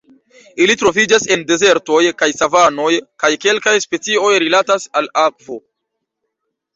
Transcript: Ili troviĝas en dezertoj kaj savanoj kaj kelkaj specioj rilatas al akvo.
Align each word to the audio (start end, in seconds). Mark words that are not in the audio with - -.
Ili 0.63 0.75
troviĝas 0.83 1.25
en 1.33 1.41
dezertoj 1.49 1.99
kaj 2.21 2.29
savanoj 2.37 2.89
kaj 3.23 3.31
kelkaj 3.43 3.73
specioj 3.85 4.31
rilatas 4.45 4.89
al 5.03 5.11
akvo. 5.25 5.59